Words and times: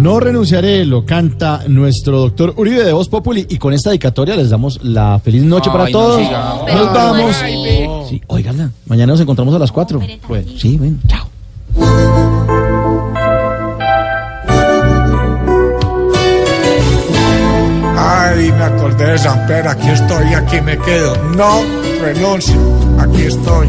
No 0.00 0.18
renunciaré, 0.18 0.86
lo 0.86 1.04
canta 1.04 1.64
nuestro 1.68 2.20
doctor 2.20 2.54
Uribe 2.56 2.84
de 2.84 2.92
Voz 2.92 3.10
Populi 3.10 3.46
y 3.50 3.58
con 3.58 3.74
esta 3.74 3.90
dedicatoria 3.90 4.34
les 4.34 4.48
damos 4.48 4.82
la 4.82 5.18
feliz 5.18 5.42
noche 5.42 5.70
para 5.70 5.84
no 5.84 5.90
todos. 5.90 6.22
siga. 6.22 6.54
Nos 6.74 6.94
vamos. 6.94 7.36
Sí, 8.08 8.22
óiganla, 8.26 8.70
mañana 8.86 9.12
nos 9.12 9.20
encontramos 9.20 9.54
a 9.54 9.58
las 9.58 9.70
4. 9.70 10.00
Pues, 10.26 10.46
sí, 10.56 10.78
bueno, 10.78 10.96
chao. 11.06 11.28
Ay, 17.98 18.52
me 18.52 18.64
acordé 18.64 19.12
de 19.12 19.18
San 19.18 19.46
Pedro, 19.46 19.70
aquí 19.70 19.88
estoy, 19.88 20.34
aquí 20.34 20.60
me 20.62 20.78
quedo. 20.78 21.14
No 21.36 21.62
renuncio, 22.00 22.56
aquí 22.98 23.22
estoy. 23.22 23.68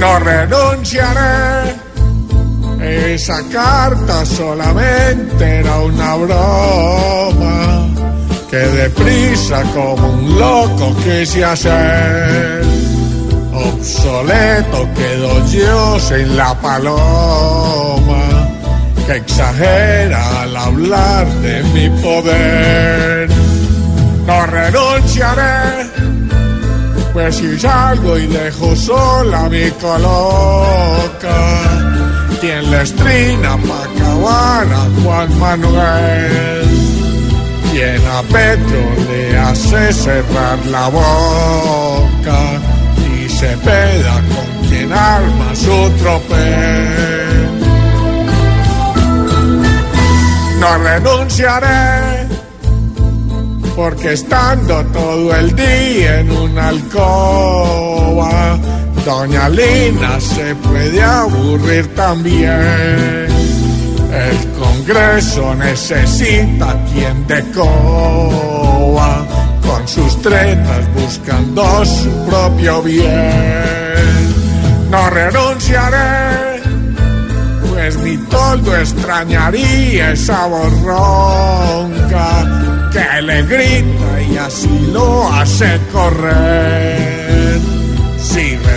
No 0.00 0.18
renunciaré. 0.18 1.55
Esa 3.16 3.42
carta 3.50 4.26
solamente 4.26 5.60
era 5.60 5.78
una 5.78 6.16
broma 6.16 7.88
que 8.50 8.58
deprisa 8.58 9.62
como 9.72 10.06
un 10.06 10.38
loco 10.38 10.94
quise 11.02 11.42
hacer. 11.42 12.62
Obsoleto 13.54 14.86
quedó 14.94 15.46
yo 15.46 15.98
sin 15.98 16.36
la 16.36 16.52
paloma 16.60 18.22
que 19.06 19.16
exagera 19.16 20.42
al 20.42 20.54
hablar 20.54 21.26
de 21.40 21.62
mi 21.72 21.88
poder. 22.02 23.30
No 24.26 24.44
renunciaré, 24.44 25.86
pues 27.14 27.36
si 27.36 27.58
salgo 27.58 28.18
y 28.18 28.26
dejo 28.26 28.76
sola 28.76 29.48
mi 29.48 29.70
coloca, 29.70 31.65
quien 32.46 32.70
le 32.70 32.82
estrina 32.82 33.56
pa' 33.66 33.84
acabar 33.88 34.66
a 34.82 34.84
Juan 35.02 35.30
Manuel, 35.40 36.66
quien 37.72 38.00
a 38.18 38.22
Petro 38.34 38.82
le 39.08 39.36
hace 39.36 39.92
cerrar 39.92 40.58
la 40.66 40.86
boca 40.88 42.40
y 43.10 43.28
se 43.28 43.50
peda 43.68 44.14
con 44.30 44.68
quien 44.68 44.92
arma 44.92 45.48
su 45.64 45.78
tropel. 46.00 47.50
No 50.60 50.70
renunciaré, 50.88 52.28
porque 53.74 54.12
estando 54.12 54.84
todo 54.98 55.34
el 55.34 55.48
día 55.56 56.20
en 56.20 56.30
una 56.30 56.68
alcoba, 56.68 57.45
Doña 59.06 59.48
Lina 59.48 60.20
se 60.20 60.52
puede 60.56 61.00
aburrir 61.00 61.86
también. 61.94 63.28
El 64.10 64.52
Congreso 64.58 65.54
necesita 65.54 66.76
quien 66.92 67.24
de 67.28 67.40
coba, 67.52 69.24
con 69.64 69.86
sus 69.86 70.20
tretas 70.20 70.92
buscando 70.94 71.84
su 71.84 72.10
propio 72.26 72.82
bien. 72.82 74.26
No 74.90 75.08
renunciaré 75.08 76.56
pues 77.70 77.96
mi 77.98 78.16
toldo 78.16 78.76
extrañaría 78.76 80.10
esa 80.10 80.46
borronca 80.46 82.28
que 82.92 83.22
le 83.22 83.42
grita 83.42 84.22
y 84.28 84.36
así 84.36 84.90
lo 84.92 85.32
hace 85.32 85.78
correr. 85.92 86.95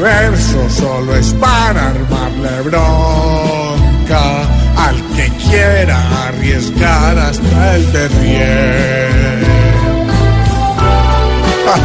Si 0.00 0.04
reverso 0.06 0.70
solo 0.70 1.14
es 1.14 1.30
para 1.34 1.88
armarle 1.90 2.62
bronca 2.62 4.42
al 4.78 4.96
que 5.14 5.28
quiera 5.44 6.26
arriesgar 6.26 7.18
hasta 7.18 7.76
el 7.76 7.92
derrier. 7.92 9.44
Ah, 11.66 11.76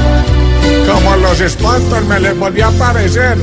Como 0.88 1.18
los 1.18 1.42
espantos 1.42 2.06
me 2.06 2.22
les 2.22 2.40
volvió 2.40 2.68
a 2.68 2.70
aparecer. 2.70 3.38